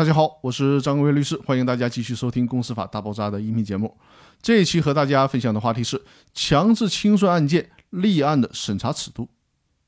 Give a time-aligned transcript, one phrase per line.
[0.00, 3.94] 大家好，我是张国伟律师，欢迎大家继续收听《公司法大爆炸》的音频节目。
[4.40, 6.00] 这一期和大家分享的话题是
[6.32, 9.28] 强制清算案件立案的审查尺度。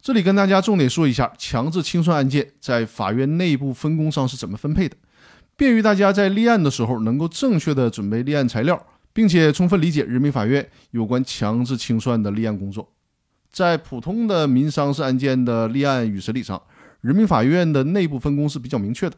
[0.03, 4.95] 这里跟大家重点说一下，强制清算案件在法院内部分工上是怎么分配的，
[5.57, 12.93] 便于大家在立案的时候能够正确的准备立案材料，并且充分理解人民法院有关强制清算的立案工作。
[13.51, 16.61] 在普通的民商事案件的立案与审理上，
[17.01, 19.17] 人民法院的内部分工是比较明确的。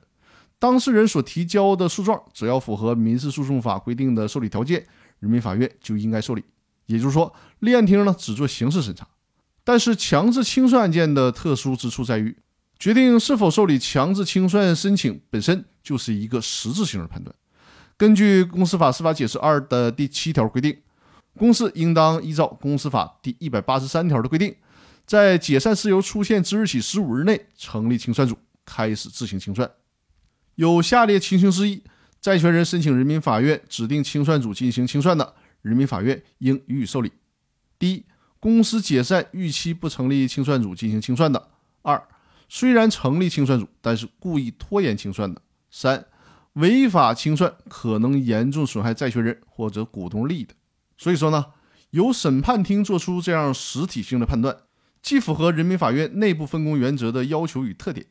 [0.64, 4.82] 当事人所提交的诉状，只要符合民事诉讼法规定的受理条件，
[5.18, 6.42] 人民法院就应该受理。
[6.86, 9.06] 也就是说，立案庭呢只做刑事审查。
[9.62, 12.34] 但是，强制清算案件的特殊之处在于，
[12.78, 17.36] 决定是否受理强制清算申请本身就是一个实质性的判断。
[17.98, 20.74] 根据《公司法司法解释二》的第七条规定，
[21.36, 24.56] 公司应当依照《公司法》第一百八十三条的规定，
[25.04, 29.70] 在解散事由出现之日起十五日内成立清算组，开始自行清算。
[30.56, 31.82] 有下列情形之一，
[32.20, 37.10] 债权人申请人民法院指定清算组进行清算的，人民法院应予以受理。
[37.78, 38.04] 第一，
[38.38, 41.48] 公司解散逾期不成立清算组进行清算的；
[41.82, 42.00] 二，
[42.48, 46.06] 虽然成立清算组，但是故意拖延清算的；三，
[46.52, 50.54] 违法清算可能严重损害债权人或者股东利益的。
[50.96, 51.46] 所以说呢，
[51.90, 54.56] 由审判厅作出这样实体性的判断，
[55.02, 58.06] 既符合人民法院内部分工原则的要求与特点。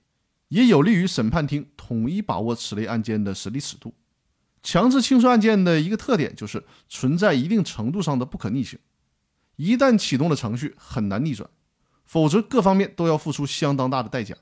[0.54, 3.92] 也有利于审判庭统一把握此类案件的审理尺度。
[4.62, 8.78] 强制清算案件的一个特点就是存在一定程度上的不可逆性，
[9.56, 11.50] 一旦启动了程序，很难逆转，
[12.06, 14.36] 否则各方面都要付出相当大的代价。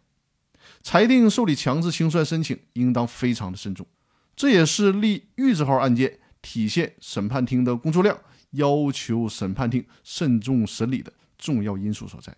[0.84, 3.88] 裁定受理强制清算申请，应当非常的慎重，
[4.36, 12.36] 这也是立预字号案件体现审判庭的工作量，要求审判庭慎重审理的重要因素所在。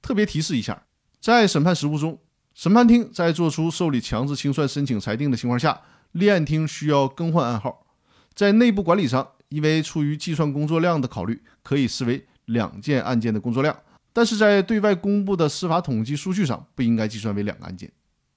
[0.00, 0.86] 特别提示一下，
[1.20, 2.18] 在审判实务中。
[2.54, 5.80] 审判庭在作出受理强制清算申请裁定的情况下，
[6.12, 7.86] 立案厅需要更换案号。
[8.34, 13.74] 在内部管理上，因为出于计算工作量的考虑，可以视为两件案件的工作量；
[14.12, 17.90] 但是在对外公布的司法统计数据上，不应该计算为两个案件。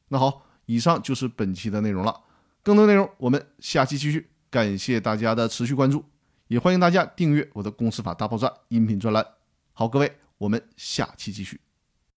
[0.10, 2.22] 那好，以上就是本期的内容了。
[2.62, 4.30] 更多内容我们下期继续。
[4.50, 6.06] 感谢大家的持续关注，
[6.48, 9.26] 也欢迎大家订阅我的《公司法大爆炸》音频专栏。
[9.72, 11.73] 好，各位，我们下期继续。